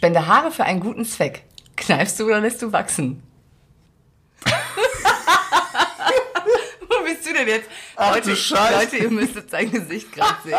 [0.00, 1.44] Spende Haare für einen guten Zweck.
[1.76, 3.22] Kneifst du oder lässt du wachsen?
[6.88, 7.68] Wo bist du denn jetzt?
[7.96, 8.80] Ach, Leute, du Scheiße.
[8.80, 10.56] Leute, ihr müsstet sein Gesicht gerade sehen.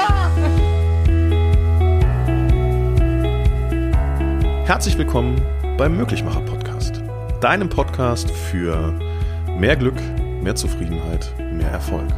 [4.67, 5.41] Herzlich willkommen
[5.75, 7.01] beim Möglichmacher Podcast.
[7.41, 8.91] Deinem Podcast für
[9.57, 9.99] mehr Glück,
[10.43, 12.11] mehr Zufriedenheit, mehr Erfolg.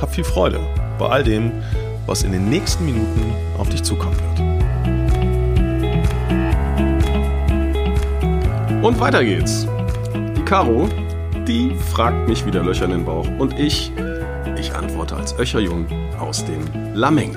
[0.00, 0.60] Hab viel Freude
[0.98, 1.62] bei all dem,
[2.06, 4.53] was in den nächsten Minuten auf dich zukommen wird.
[8.84, 9.66] Und weiter geht's.
[10.36, 10.90] Die Caro,
[11.48, 13.90] die fragt mich wieder Löcher in den Bauch und ich,
[14.58, 15.86] ich antworte als Öcherjung
[16.20, 17.34] aus den Lameng.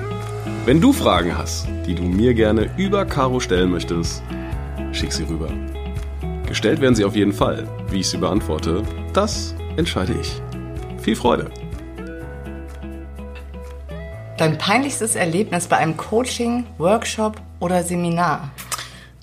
[0.66, 4.22] Wenn du Fragen hast, die du mir gerne über Caro stellen möchtest,
[4.92, 5.48] schick sie rüber.
[6.46, 7.66] Gestellt werden sie auf jeden Fall.
[7.88, 8.82] Wie ich sie beantworte,
[9.14, 10.42] das entscheide ich.
[11.00, 11.50] Viel Freude!
[14.36, 18.50] Dein peinlichstes Erlebnis bei einem Coaching, Workshop oder Seminar?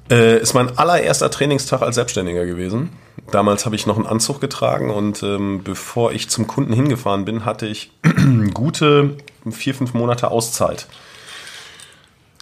[0.09, 2.91] Äh, ist mein allererster Trainingstag als Selbstständiger gewesen.
[3.31, 7.43] Damals habe ich noch einen Anzug getragen und ähm, bevor ich zum Kunden hingefahren bin,
[7.43, 7.91] hatte ich
[8.53, 9.17] gute
[9.49, 10.87] vier, fünf Monate Auszeit.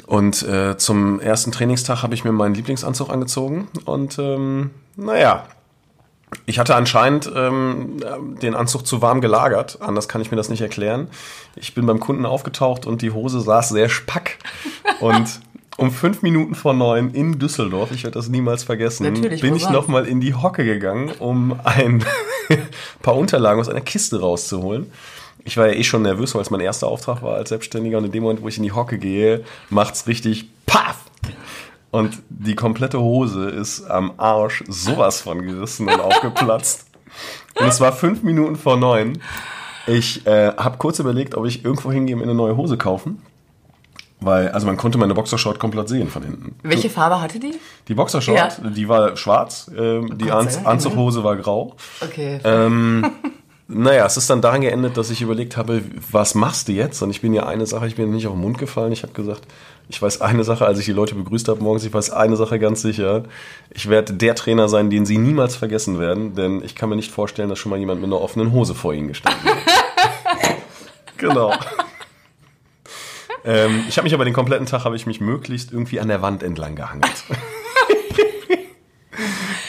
[0.06, 5.46] Und äh, zum ersten Trainingstag habe ich mir meinen Lieblingsanzug angezogen und ähm, naja,
[6.46, 7.98] ich hatte anscheinend ähm,
[8.42, 11.08] den Anzug zu warm gelagert, anders kann ich mir das nicht erklären.
[11.56, 14.40] Ich bin beim Kunden aufgetaucht und die Hose saß sehr spack.
[15.00, 15.40] Und
[15.78, 19.70] um fünf Minuten vor neun in Düsseldorf, ich werde das niemals vergessen, Natürlich, bin ich
[19.70, 22.04] nochmal in die Hocke gegangen, um ein
[23.02, 24.92] paar Unterlagen aus einer Kiste rauszuholen.
[25.46, 28.06] Ich war ja eh schon nervös, weil es mein erster Auftrag war als Selbstständiger und
[28.06, 30.98] in dem Moment, wo ich in die Hocke gehe, macht's richtig paff!
[31.92, 36.88] Und die komplette Hose ist am Arsch sowas von gerissen und aufgeplatzt.
[37.60, 39.20] Und es war fünf Minuten vor neun.
[39.86, 43.22] Ich äh, habe kurz überlegt, ob ich irgendwo hingehe und mir eine neue Hose kaufen.
[44.26, 46.56] Weil, also man konnte meine Boxershort komplett sehen von hinten.
[46.64, 47.56] Welche Farbe hatte die?
[47.88, 48.70] Die Boxershort, Ja.
[48.70, 51.76] die war schwarz, ähm, die Anz Anzughose war grau.
[52.02, 52.40] Okay.
[52.44, 53.06] Ähm,
[53.68, 55.82] naja, es ist dann daran geendet, dass ich überlegt habe,
[56.12, 57.02] was machst du jetzt?
[57.02, 58.92] Und ich bin ja eine Sache, ich bin nicht auf den Mund gefallen.
[58.92, 59.42] Ich habe gesagt,
[59.90, 62.60] ich weiß eine Sache, als ich die Leute begrüßt habe morgens, ich weiß eine Sache
[62.60, 63.24] ganz sicher.
[63.72, 67.12] Ich werde der Trainer sein, den sie niemals vergessen werden, denn ich kann mir nicht
[67.12, 69.58] vorstellen, dass schon mal jemand mit einer offenen Hose vor ihnen gestanden hat.
[71.18, 71.54] genau.
[73.46, 76.22] Ähm, ich habe mich aber den kompletten Tag, habe ich mich möglichst irgendwie an der
[76.22, 77.12] Wand entlang gehangelt.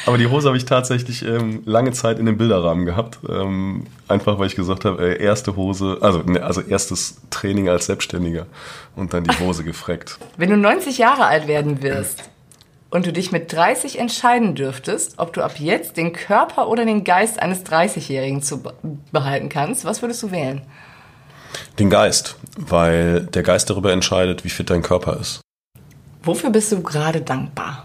[0.06, 3.20] Aber die Hose habe ich tatsächlich ähm, lange Zeit in den Bilderrahmen gehabt.
[3.26, 7.86] Ähm, einfach weil ich gesagt habe, äh, erste Hose, also, ne, also erstes Training als
[7.86, 8.46] Selbstständiger
[8.96, 10.18] und dann die Hose gefreckt.
[10.36, 12.24] Wenn du 90 Jahre alt werden wirst
[12.90, 17.04] und du dich mit 30 entscheiden dürftest, ob du ab jetzt den Körper oder den
[17.04, 18.74] Geist eines 30-Jährigen zu be-
[19.10, 20.60] behalten kannst, was würdest du wählen?
[21.78, 25.40] Den Geist, weil der Geist darüber entscheidet, wie fit dein Körper ist.
[26.22, 27.84] Wofür bist du gerade dankbar?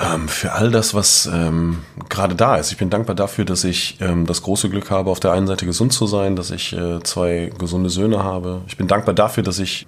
[0.00, 2.70] Ähm, für all das, was ähm, gerade da ist.
[2.70, 5.66] Ich bin dankbar dafür, dass ich ähm, das große Glück habe, auf der einen Seite
[5.66, 8.60] gesund zu sein, dass ich äh, zwei gesunde Söhne habe.
[8.68, 9.86] Ich bin dankbar dafür, dass ich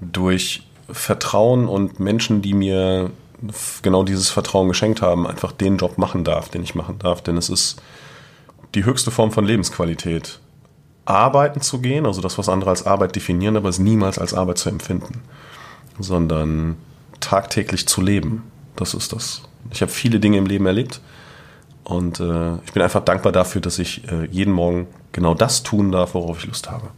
[0.00, 3.10] durch Vertrauen und Menschen, die mir
[3.82, 7.22] genau dieses Vertrauen geschenkt haben, einfach den Job machen darf, den ich machen darf.
[7.22, 7.82] Denn es ist
[8.74, 10.38] die höchste Form von Lebensqualität.
[11.04, 14.58] Arbeiten zu gehen, also das, was andere als Arbeit definieren, aber es niemals als Arbeit
[14.58, 15.22] zu empfinden,
[15.98, 16.76] sondern
[17.20, 18.44] tagtäglich zu leben.
[18.76, 19.42] Das ist das.
[19.70, 21.00] Ich habe viele Dinge im Leben erlebt
[21.84, 25.92] und äh, ich bin einfach dankbar dafür, dass ich äh, jeden Morgen genau das tun
[25.92, 26.88] darf, worauf ich Lust habe.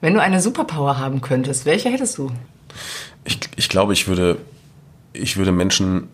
[0.00, 2.30] Wenn du eine Superpower haben könntest, welche hättest du?
[3.24, 4.38] Ich, ich glaube, ich würde,
[5.12, 6.08] ich würde Menschen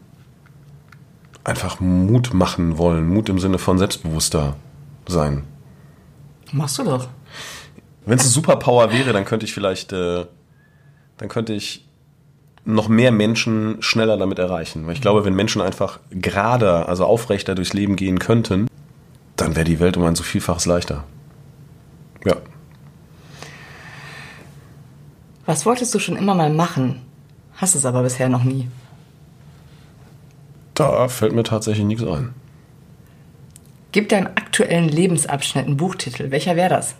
[1.45, 3.09] einfach Mut machen wollen.
[3.09, 4.57] Mut im Sinne von selbstbewusster
[5.07, 5.45] sein.
[6.53, 7.09] Machst du doch.
[8.05, 10.27] Wenn es eine Superpower wäre, dann könnte ich vielleicht, äh,
[11.19, 11.85] dann könnte ich
[12.65, 14.87] noch mehr Menschen schneller damit erreichen.
[14.87, 18.69] Weil ich glaube, wenn Menschen einfach gerader, also aufrechter durchs Leben gehen könnten,
[19.37, 21.05] dann wäre die Welt um ein so vielfaches leichter.
[22.25, 22.37] Ja.
[25.47, 27.03] Was wolltest du schon immer mal machen?
[27.55, 28.69] Hast es aber bisher noch nie.
[30.75, 32.35] Da fällt mir tatsächlich nichts ein.
[33.97, 36.31] Gib deinem aktuellen Lebensabschnitt einen Buchtitel.
[36.31, 36.97] Welcher wäre das?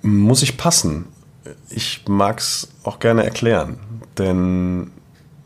[0.00, 1.08] Muss ich passen?
[1.68, 3.80] Ich mag es auch gerne erklären,
[4.16, 4.92] denn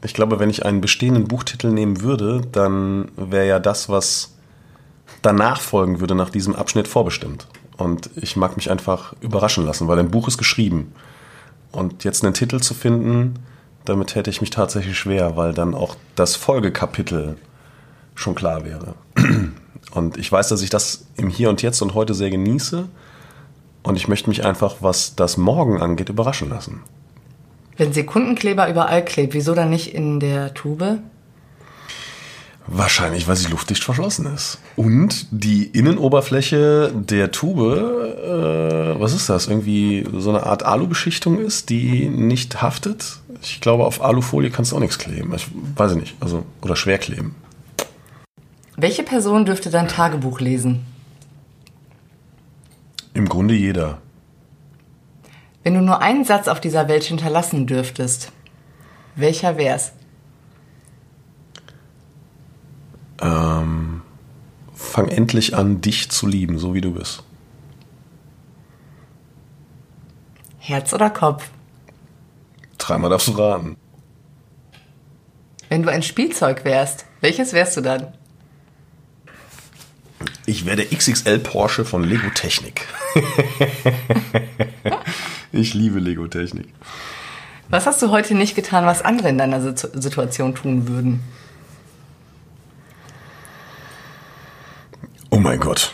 [0.00, 4.36] ich glaube, wenn ich einen bestehenden Buchtitel nehmen würde, dann wäre ja das, was
[5.22, 7.48] danach folgen würde, nach diesem Abschnitt vorbestimmt.
[7.76, 10.92] Und ich mag mich einfach überraschen lassen, weil ein Buch ist geschrieben.
[11.72, 13.40] Und jetzt einen Titel zu finden,
[13.88, 17.36] damit hätte ich mich tatsächlich schwer, weil dann auch das Folgekapitel
[18.14, 18.94] schon klar wäre.
[19.92, 22.88] Und ich weiß, dass ich das im Hier und Jetzt und heute sehr genieße
[23.82, 26.82] Und ich möchte mich einfach, was das Morgen angeht, überraschen lassen.
[27.76, 30.98] Wenn Sekundenkleber überall klebt, wieso dann nicht in der Tube?
[32.68, 34.58] Wahrscheinlich, weil sie luftdicht verschlossen ist.
[34.74, 39.46] Und die Innenoberfläche der Tube, äh, was ist das?
[39.46, 43.20] Irgendwie so eine Art Alubeschichtung ist, die nicht haftet.
[43.48, 45.32] Ich glaube, auf Alufolie kannst du auch nichts kleben.
[45.34, 45.46] Ich
[45.76, 46.16] weiß nicht.
[46.20, 47.36] Also, oder schwer kleben.
[48.76, 50.84] Welche Person dürfte dein Tagebuch lesen?
[53.14, 53.98] Im Grunde jeder.
[55.62, 58.32] Wenn du nur einen Satz auf dieser Welt hinterlassen dürftest,
[59.14, 59.92] welcher wär's?
[63.20, 64.02] Ähm,
[64.74, 67.22] fang endlich an, dich zu lieben, so wie du bist.
[70.58, 71.48] Herz oder Kopf?
[72.86, 73.76] Dreimal darfst du raten.
[75.68, 78.14] Wenn du ein Spielzeug wärst, welches wärst du dann?
[80.46, 82.86] Ich wäre der XXL Porsche von Lego Technik.
[85.52, 86.68] ich liebe Lego Technik.
[87.70, 91.24] Was hast du heute nicht getan, was andere in deiner Situation tun würden?
[95.30, 95.92] Oh mein Gott.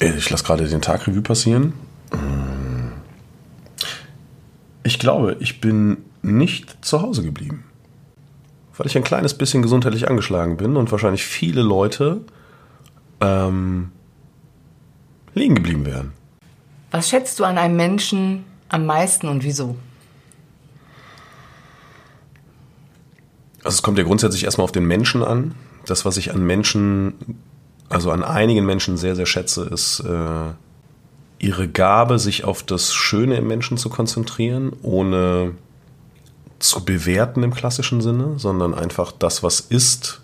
[0.00, 1.72] Ich lasse gerade den Tag Revue passieren.
[4.90, 7.62] Ich glaube, ich bin nicht zu Hause geblieben.
[8.76, 12.22] Weil ich ein kleines bisschen gesundheitlich angeschlagen bin und wahrscheinlich viele Leute
[13.20, 13.92] ähm,
[15.32, 16.10] liegen geblieben wären.
[16.90, 19.76] Was schätzt du an einem Menschen am meisten und wieso?
[23.62, 25.54] Also es kommt ja grundsätzlich erstmal auf den Menschen an.
[25.86, 27.14] Das, was ich an Menschen,
[27.88, 30.50] also an einigen Menschen sehr, sehr schätze, ist äh,
[31.40, 35.54] ihre Gabe, sich auf das Schöne im Menschen zu konzentrieren, ohne
[36.58, 40.20] zu bewerten im klassischen Sinne, sondern einfach das, was ist,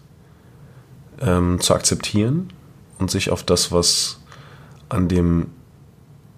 [1.20, 2.52] ähm, zu akzeptieren
[2.98, 4.20] und sich auf das, was
[4.90, 5.48] an dem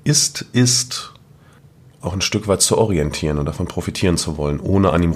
[0.04, 1.12] ist, ist,
[2.00, 5.12] auch ein Stück weit zu orientieren und davon profitieren zu wollen, ohne an ihm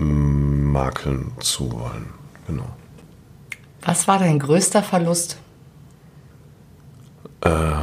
[0.00, 2.06] rummakeln zu wollen.
[2.48, 2.68] Genau.
[3.82, 5.36] Was war dein größter Verlust?
[7.44, 7.81] Ähm,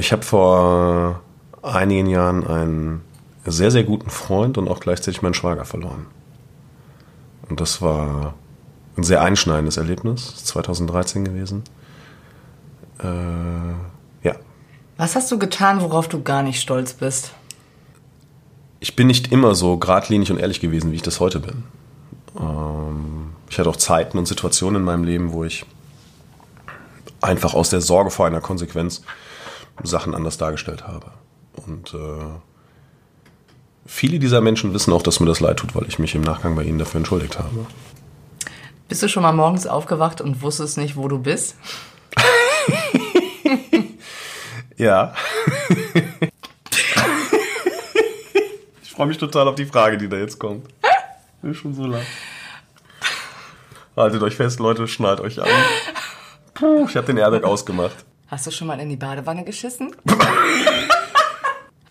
[0.00, 1.20] ich habe vor
[1.62, 3.02] einigen Jahren einen
[3.44, 6.06] sehr, sehr guten Freund und auch gleichzeitig meinen Schwager verloren.
[7.48, 8.34] Und das war
[8.96, 11.64] ein sehr einschneidendes Erlebnis, 2013 gewesen.
[12.98, 14.36] Äh, ja.
[14.96, 17.32] Was hast du getan, worauf du gar nicht stolz bist?
[18.80, 21.64] Ich bin nicht immer so geradlinig und ehrlich gewesen, wie ich das heute bin.
[22.38, 25.66] Ähm, ich hatte auch Zeiten und Situationen in meinem Leben, wo ich
[27.20, 29.02] einfach aus der Sorge vor einer Konsequenz
[29.84, 31.12] Sachen anders dargestellt habe.
[31.66, 32.38] Und äh,
[33.86, 36.54] viele dieser Menschen wissen auch, dass mir das leid tut, weil ich mich im Nachgang
[36.54, 37.66] bei ihnen dafür entschuldigt habe.
[38.88, 41.56] Bist du schon mal morgens aufgewacht und wusstest nicht, wo du bist?
[44.76, 45.14] ja.
[48.82, 50.66] ich freue mich total auf die Frage, die da jetzt kommt.
[51.42, 52.02] Ist schon so lang.
[53.96, 55.48] Haltet euch fest, Leute, schnallt euch an.
[56.54, 58.04] Puh, ich habe den Airbag ausgemacht.
[58.30, 59.96] Hast du schon mal in die Badewanne geschissen?
[60.06, 60.20] Hast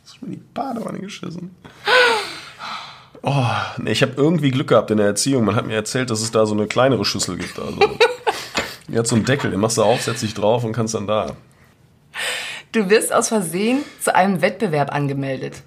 [0.05, 1.53] du schon in die Badewanne geschissen?
[3.21, 3.45] Oh,
[3.77, 5.43] nee, ich habe irgendwie Glück gehabt in der Erziehung.
[5.43, 7.59] Man hat mir erzählt, dass es da so eine kleinere Schüssel gibt.
[7.59, 7.77] Also,
[8.87, 11.07] die hat so einen Deckel, den machst du auf, setzt dich drauf und kannst dann
[11.07, 11.35] da.
[12.71, 15.63] Du wirst aus Versehen zu einem Wettbewerb angemeldet.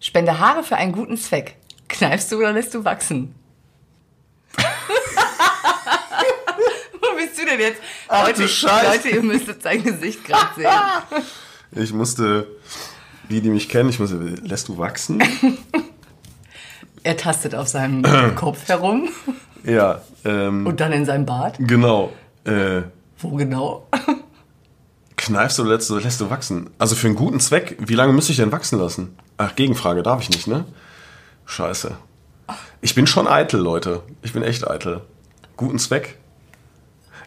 [0.00, 1.56] Spende Haare für einen guten Zweck.
[1.88, 3.34] Kneifst du oder lässt du wachsen?
[7.52, 7.80] Denn jetzt?
[8.08, 8.42] Ach, Leute.
[8.42, 11.22] Leute, ihr müsstet sein Gesicht gerade sehen.
[11.74, 12.46] Ich musste,
[13.30, 15.22] die, die mich kennen, ich musste, lässt du wachsen?
[17.02, 18.02] Er tastet auf seinem
[18.36, 19.08] Kopf herum
[19.64, 21.56] Ja, ähm, und dann in seinem Bart.
[21.58, 22.12] genau.
[22.44, 22.82] Äh,
[23.18, 23.88] Wo genau?
[25.16, 26.70] kneifst du oder lässt du, lässt du wachsen?
[26.78, 29.16] Also für einen guten Zweck, wie lange müsste ich denn wachsen lassen?
[29.38, 30.64] Ach, Gegenfrage, darf ich nicht, ne?
[31.46, 31.96] Scheiße.
[32.82, 34.02] Ich bin schon eitel, Leute.
[34.22, 35.00] Ich bin echt eitel.
[35.56, 36.18] Guten Zweck?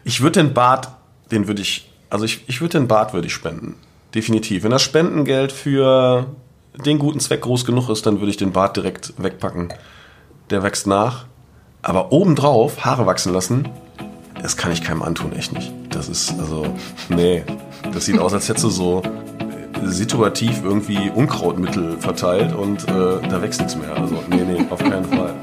[0.06, 0.88] Ich würde den Bart,
[1.32, 3.74] den würde ich, also ich, ich würde den Bart würde ich spenden.
[4.14, 4.62] Definitiv.
[4.62, 6.26] Wenn das Spendengeld für
[6.84, 9.74] den guten Zweck groß genug ist, dann würde ich den Bart direkt wegpacken.
[10.50, 11.26] Der wächst nach.
[11.82, 13.68] Aber obendrauf Haare wachsen lassen,
[14.40, 15.72] das kann ich keinem antun, echt nicht.
[15.90, 16.72] Das ist, also,
[17.08, 17.42] nee.
[17.92, 19.02] Das sieht aus, als hättest du so
[19.82, 23.96] situativ irgendwie Unkrautmittel verteilt und äh, da wächst nichts mehr.
[23.96, 25.34] Also, nee, nee, auf keinen Fall.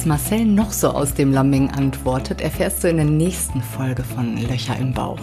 [0.00, 4.38] Was Marcel noch so aus dem Lambing antwortet, erfährst du in der nächsten Folge von
[4.38, 5.20] Löcher im Bauch.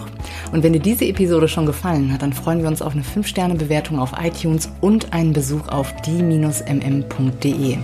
[0.52, 3.98] Und wenn dir diese Episode schon gefallen hat, dann freuen wir uns auf eine 5-Sterne-Bewertung
[3.98, 7.78] auf iTunes und einen Besuch auf die-mm.de.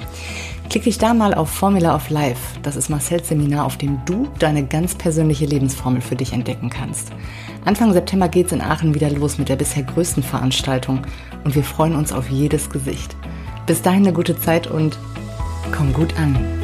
[0.70, 2.60] Klick dich da mal auf Formula of Life.
[2.62, 7.10] Das ist Marcells Seminar, auf dem du deine ganz persönliche Lebensformel für dich entdecken kannst.
[7.64, 11.02] Anfang September geht's in Aachen wieder los mit der bisher größten Veranstaltung
[11.42, 13.16] und wir freuen uns auf jedes Gesicht.
[13.66, 14.96] Bis dahin eine gute Zeit und
[15.72, 16.63] komm gut an.